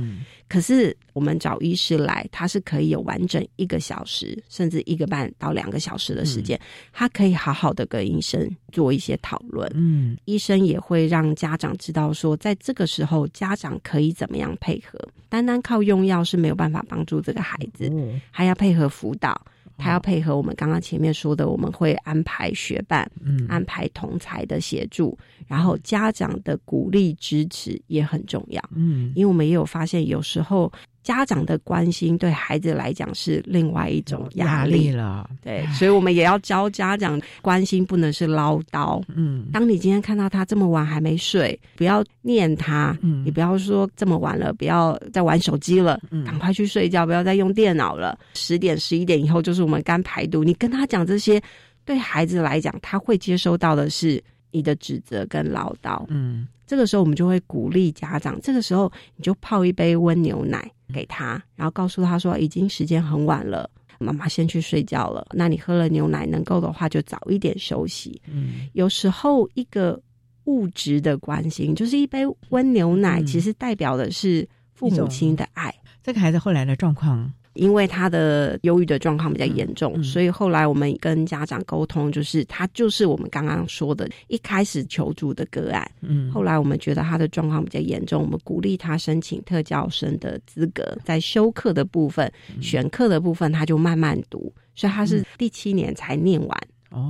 [0.52, 6.60] 可是我们找医师来，他是可以有完整一个小时，甚至一个半到两个小时的时间，
[6.92, 9.72] 他可以好好的跟医生做一些讨论。
[9.74, 15.00] 嗯，医生也会让家长知道说，在这个时候家长可以怎么样配合。
[15.30, 17.90] 单单靠用药是没有办法帮助这个孩子，
[18.30, 19.40] 还要配合辅导。
[19.82, 25.18] 他要配合我们刚刚前面说的，我们会安排学伴，嗯，安排同才的协助，
[25.48, 30.72] 然后家长的鼓励支持也很重要，嗯，因为我们也有发现，有时候。
[31.04, 39.02] 家长的关心对孩子来讲是另外一种压力了，对，所以我们也要教家长关心不能是唠叨。
[39.16, 48.18] 嗯，当你今天看到他这么晚还没睡，不要念他，嗯，你不要说这么晚了不要再玩手机了，嗯，赶快去睡觉，不要再用电脑了。
[48.36, 51.42] 十点十一点以后就是我们肝排毒，你跟他讲这些，
[51.84, 56.06] 对孩子来讲他会接收到的是你的指责跟唠叨。
[56.10, 60.72] 嗯，这个时候我们就会鼓励家长，这个时候你就泡一杯温牛奶。
[60.94, 65.26] 给他，然后告诉他说已经时间很晚了，妈妈先去睡觉了。
[65.32, 68.22] 那你喝了牛奶能够的话，就早一点休息。
[68.28, 70.02] 嗯，有时候一个
[70.46, 75.74] 物质的关心，就是一杯温牛奶，其实代表的是父母亲的爱。
[76.04, 77.32] 这个孩子后来的状况。
[77.54, 85.92] 因为他的忧郁的状况比较严重，所以后来我们跟家长沟通，就是他就是我们刚刚说的，一开始求助的个案。
[86.02, 92.32] 嗯，后来我们觉得他的状况比较严重，我们鼓励他申请特教生的资格，在修课的部分、
[92.62, 96.58] 选课的部分，他就慢慢读，所以他是第七年才念完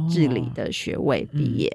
[0.10, 1.72] 治理的学位毕业。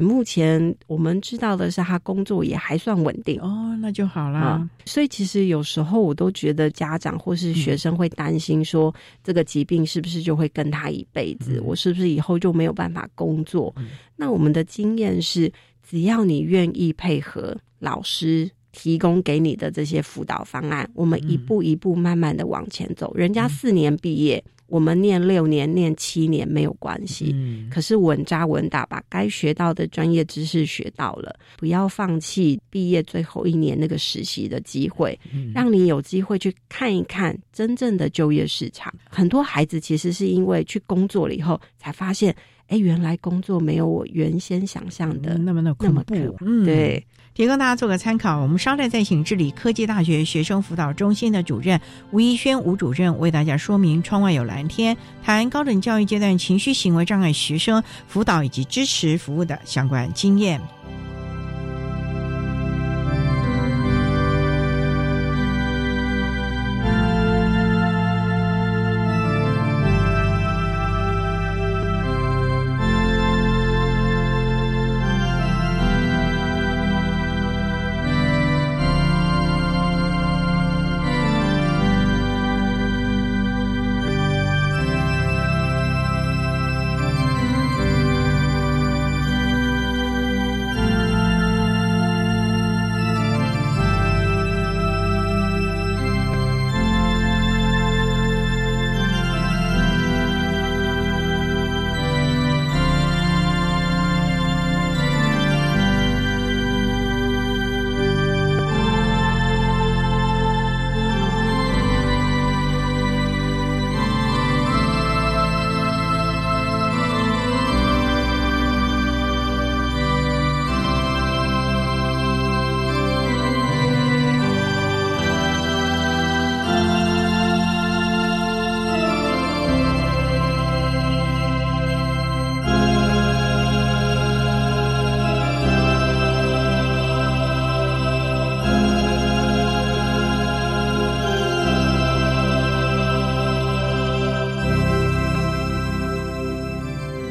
[0.00, 4.68] 目前我们知道的是，他工作也还算稳定哦，那就好了。
[4.86, 11.60] 所以其实有时候我都觉得家长或是学生会担心说，这个疾病是不是就会跟他一辈子？
[11.64, 13.74] 我是不是以后就没有办法工作？
[14.16, 23.12] 那我们的经验是，只要你愿意配合老师提供给你的这些辅导方案，我们一步一步慢慢的往前走。
[23.14, 24.42] 人家四年毕业。
[24.70, 27.34] 我们念六年、念七年没有关系，
[27.70, 35.18] 可是稳扎稳打，把该学到的专业知识学到了，不要放弃毕业最后一年那个实习的机会，
[35.52, 38.94] 让你有机会去看一看真正的就业市场。
[39.08, 42.34] 很多孩子其实是因为去工作了以后，才发现，
[42.70, 46.64] 哎，原来工作没有我原先想象的那么的那么苦。
[46.64, 47.04] 对。
[47.32, 60.60] 提供大家做个参考，我们稍待再请治理科技大学学生辅导中心的主任吴一轩吴主任为大家说明“窗外有蓝天”谈高等教育阶段情绪行为障碍学生辅导以及支持服务的相关经验。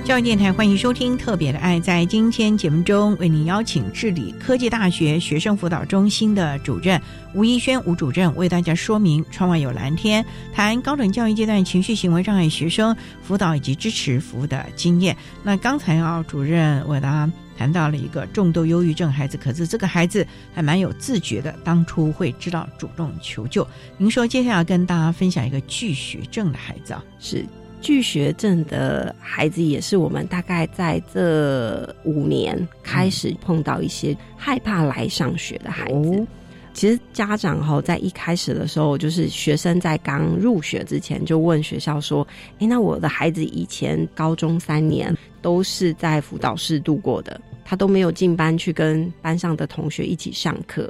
[0.10, 1.80] 教育电台欢迎收听《特别的爱》。
[1.84, 7.00] 在今天节目中，为您邀请治理科技大学学生辅导中心的主任
[7.36, 15.16] 吴一轩吴主任为大家说明“窗外有蓝天”，谈高等教育阶段情绪行为障碍学生辅导以及支持服务的经验。
[15.44, 23.66] 那刚才啊，主任为大家谈到了一个重度忧郁症孩子，可是这个孩子还蛮有自觉的，当初会知道主动求救。
[24.00, 27.46] 您说接下来跟大家分享一个拒学症的孩子啊，是。
[27.82, 36.28] 拒学症的孩子也是我们大概在这五年开始碰到一些害怕来上学的孩子。
[36.74, 42.26] 其实家长哈在一开始的时候，就是学生在刚入学之前就问学校说
[42.60, 50.90] ：“诶，那我的孩子以前高中三年都是在辅导室度过的，他都没有进班去跟班上的同学一起上课。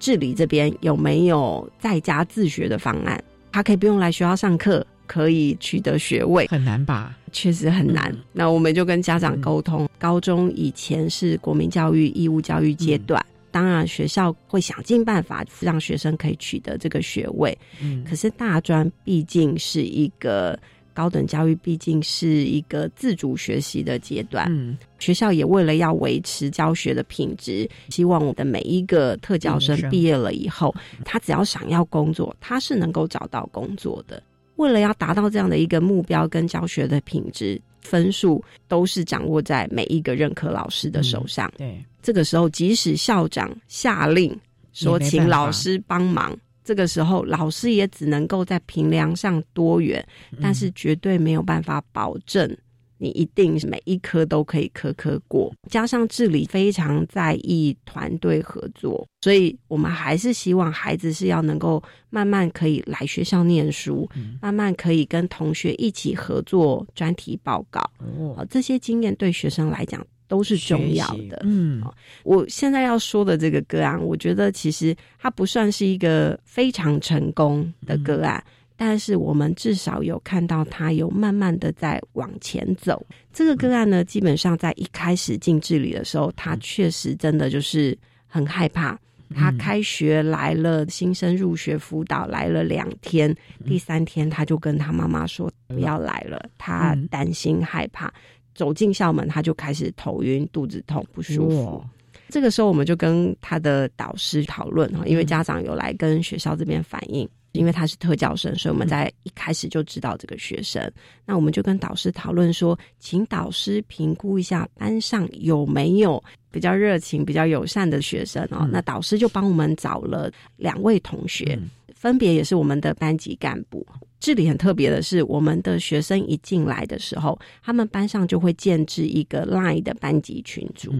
[0.00, 3.22] 治理这边有没有在家自学的方案？
[3.52, 7.18] 他可以不用来学校上课。”可以取得学位很难吧？
[7.32, 8.14] 确实很难。
[8.32, 17.56] 那我们就跟家长沟通，高中以前是国民教育义务教育阶段，当然学校会想尽办法让学生可以取得这个学位。
[17.82, 20.58] 嗯，可是大专毕竟是一个
[20.94, 24.46] 高等教育，毕竟是一个自主学习的阶段。
[24.50, 34.22] 嗯，学校也为了要维持教学的品质，希望我的每一个特教生毕业了以后，他只要想要工作，他是能够找到工作的。
[34.58, 41.50] 为了要达到这样的一个目标，跟教学的品质分数都是掌握在每一个任课老师的手上。
[41.56, 44.36] 对，这个时候即使校长下令
[44.72, 50.04] 说请老师帮忙，这个时候老师也只能够在评量上多元，
[50.42, 52.54] 但是绝对没有办法保证。
[52.98, 64.08] 你一定每一科都可以科科过，加上治理非常在意团队合作，所以我们还是希望孩子是要能够慢慢可以来学校念书，
[64.42, 67.80] 慢慢可以跟同学一起合作专题报告。
[67.98, 71.40] 哦，这些经验对学生来讲都是重要的。
[71.44, 71.82] 嗯，
[72.24, 78.42] 我现在要说的这个个案，我觉得其实它不算是一个非常成功的个案。
[78.80, 83.04] 但是我们至少有看到他有慢慢的在往前走。
[83.32, 87.98] 这个个案呢，基本上在一开始进治理的时候，他确实真的就是
[88.28, 88.96] 很害怕。
[89.34, 93.34] 他开学来了，新生入学辅导来了两天，
[93.66, 98.10] 第三天他就跟他妈妈说不要来了，他担心害怕。
[98.54, 101.84] 走进校门，他就开始头晕、肚子痛、不舒服。
[102.28, 107.28] 这个时候，我们就跟他的导师讨论哈，因为家长有来跟学校这边反映。
[107.58, 110.90] 因为他是特教生，所以我们在一开始就知道这个学生。
[111.26, 118.68] 那我们就跟导师讨论说，请导师评估一下班上有没有比较热情、比较友善的学生哦。
[118.70, 121.58] 那导师就帮我们找了两位同学，
[121.94, 123.84] 分别也是我们的班级干部。
[124.20, 130.92] 这里很特别的是，我们的学生一进来的时候，他们班上就会建置一个 Line 的班级群组。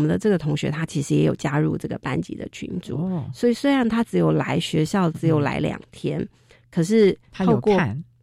[0.00, 6.26] 我们的这个同学，他其实也有加入这个班级的群组，所以虽然他只有来学校只有来两天，
[6.70, 7.78] 可是透过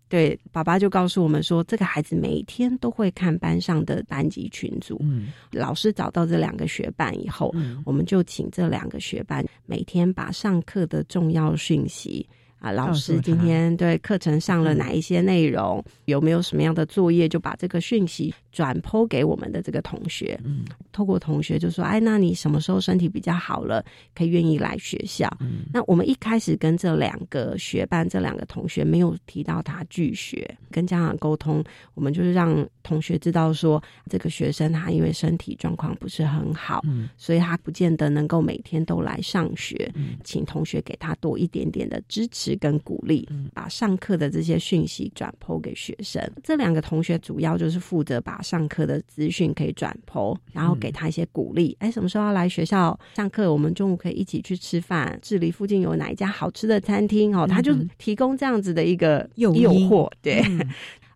[0.09, 4.97] 对爸爸就告诉我们说，这个孩子每天都会看班上的班级群组。
[5.01, 7.53] 嗯，老师找到这两个学伴以后，
[7.85, 12.27] 我们就请这两个学伴每天把上课的重要讯息。
[12.67, 15.83] 啊，老师今天对课程上了哪一些内容？
[16.05, 17.27] 有没有什么样的作业？
[17.27, 20.39] 就把这个讯息转剖给我们的这个同学。
[20.43, 31.63] 嗯，透过同学就说：“哎，那你什么时候身体比较好了，可以愿意来学校？”嗯，那我们一开始跟这两个学班这两个同学没有提到他拒学，跟家长沟通，
[31.93, 39.89] 我们就是让同学知道说，这个学生他因为身体状况不是很好，嗯，所以他不见得能够每天都来上学。
[39.95, 42.57] 嗯，请同学给他多一点点的支持。
[42.59, 46.19] 跟鼓励，把上课的这些讯息转播给学生。
[46.43, 51.75] 这两个同学主要就是负责把上课的资讯可以转播，然后给他一些鼓励。
[51.79, 53.51] 哎，什么时候要来学校上课？
[53.51, 55.19] 我们中午可以一起去吃饭。
[55.21, 57.37] 这里附近有哪一家好吃的餐厅？
[57.37, 60.41] 哦，他就提供这样子的一个诱惑，对。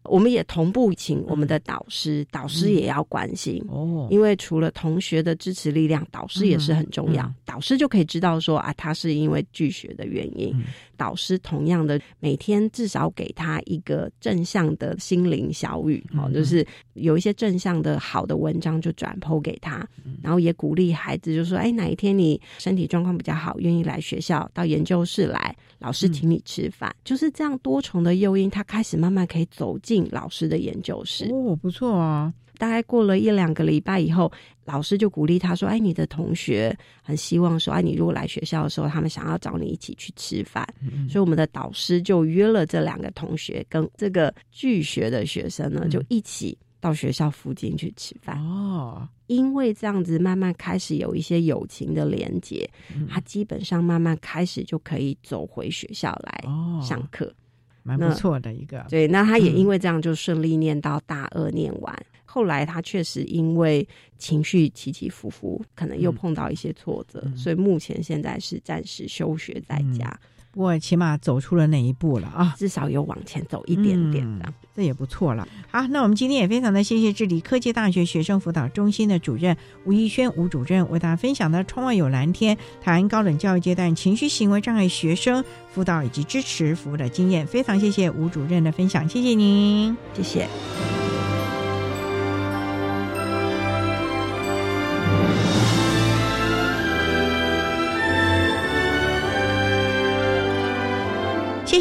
[0.04, 7.32] 我们也同步请我们的导师，导师也要关心哦，因为除了同学的支持力量，导师也是很重要。
[7.46, 10.56] 导师就可以知道说啊，他是因为拒学的原因。
[11.02, 19.88] 导师同样的每天至少给他一个正向的心灵小语，哦，就是有一些正向的好的文章就转剖给他，
[20.24, 29.92] 然后也鼓励孩子，就说哎，哪一天你身体状况比较好，愿意来学校到研究室来，老师请你吃饭，就是这样多重的诱因，他开始慢慢可以走进。
[29.92, 32.34] 进老师的研究室哦，不错啊！
[32.62, 34.32] 大概过了一两个礼拜以后，
[34.66, 40.64] 老师就鼓励他说：“哎，你的同学很希望说，哎，你如果来学校的时候，他们想要找你一起去吃饭。”
[41.10, 48.38] 所以我们的导师就约了这两个同学跟这个拒学的学生呢，就一起到学校附近去吃饭。
[48.46, 57.34] 哦，因为这样子慢慢开始有一些友情的连接，嗯他基本上慢慢开始就可以走回学校来哦上课。
[57.82, 62.06] 蛮不那错的一个，对，那他也嗯因为这样就顺利念到大二念完。
[62.34, 63.86] 后来他确实因为
[64.18, 70.18] 情绪起起伏伏，可能又嗯碰到一些挫折，嗯所以目前现在是暂时休学在家，
[70.52, 72.56] 不过起码走出了那一步了啊。
[72.58, 74.46] 至少有往前走一点点这样。
[74.48, 75.46] 嗯这也不错了。
[75.70, 89.96] 好，那我们今天也非常的谢谢智理科技大学学生辅导中心的主任吴怡轩吴主任为大家分享的《窗外有蓝天》谈高等教育阶段情绪行为障碍学生辅导以及支持服务的经验，非常谢谢吴主任的分享，谢谢您。
[90.14, 90.48] 谢谢。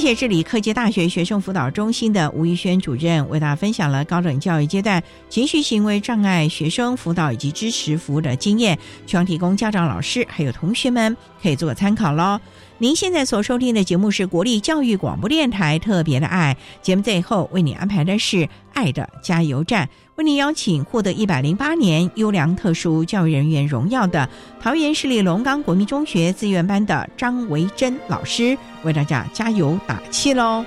[0.01, 12.41] 谢谢智理科技大学学生辅导中心的吴玉轩主任为大家分享了高等教育阶段情绪行为障碍学生辅导以及支持服务的经验，希望提供家长、老师还有同学们可以做个参考喽。
[12.83, 24.27] 您现在所收听的节目是国立教育广播电台特别的爱节目，最后为你安排的是爱的加油站，为你邀请获得一百零八年优良特殊教育人员荣耀的
[24.59, 30.65] 桃园市立龙岗国民中学资源班的张维珍老师，为大家加油打气喽！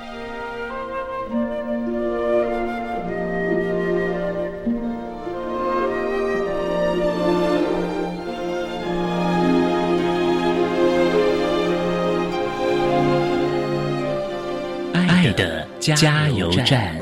[15.84, 16.96] 加油站。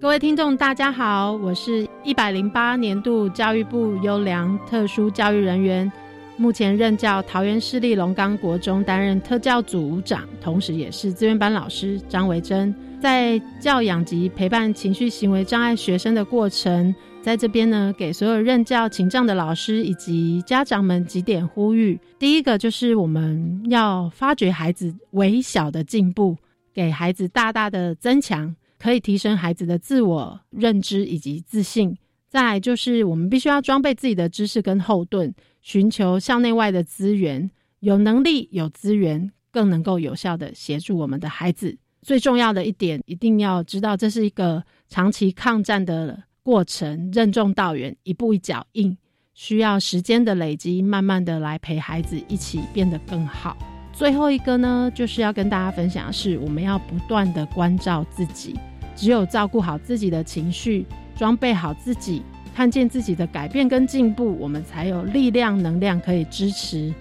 [0.00, 5.92] 各位听众，大家好，我是一百零八年度教育部优良特殊教育人员，
[6.38, 12.74] 目前任教桃园市立龙岗国中，担任特教组组长，同时也是资源班老师张维珍。
[12.98, 21.98] 在教养及陪伴情绪行为障碍学生的过程，在这边呢，给所有任教情障的老师以及家长们几点呼吁。
[22.18, 26.36] 第一个就是我们要发掘孩子微小的进步，
[26.74, 28.54] 给孩子大大的增强。
[28.76, 31.96] 可以提升孩子的自我认知以及自信。
[32.28, 37.48] 再来就是我们必须要装备自己的知识跟后盾，寻求校内外的资源，
[37.78, 41.78] 有能力有资源，更能够有效的协助我们的孩子。
[42.02, 48.96] 最重要的一点，一定要知道这是一个长期抗战的过程，任重道远，一步一脚印，
[49.34, 53.56] 需要时间的累积，慢慢的来陪孩子一起变得更好。
[53.92, 58.58] 最后一个呢，就是要跟大家分享的是，我们要不断的关照自己。
[58.96, 60.84] 只有照顾好自己的情绪，
[61.16, 62.22] 装备好自己，
[62.54, 66.92] 看见自己的改变跟进步，我们才有力量、能量可以支持，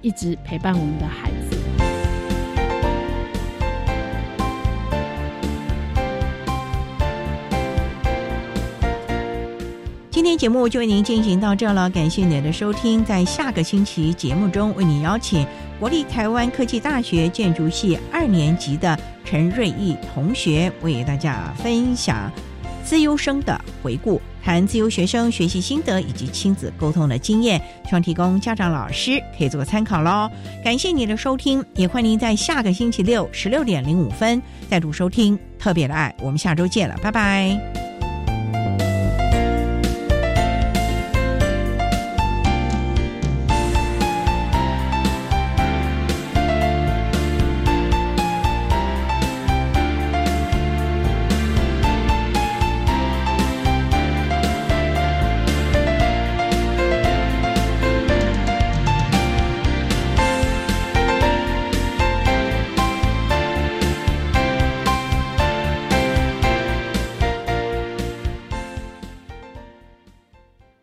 [0.00, 1.55] 一直陪伴我们的孩子。
[10.16, 13.04] 今天节目就为您进行到这了，感谢您的收听。
[13.04, 15.46] 在下个星期节目中，为您邀请
[15.78, 22.32] 国立台湾科技大学建筑系二年级的陈瑞义同学，为大家分享
[22.82, 30.30] 自优生的回顾，谈自由学生学习心得以及亲子沟通的经验，希望提供家长、老师可以做个参考喽。
[30.64, 34.40] 感谢您的收听，也欢迎您在下个星期六十六点零五分
[34.70, 36.16] 再度收听特别的爱。
[36.22, 37.85] 我们下周见了，拜拜。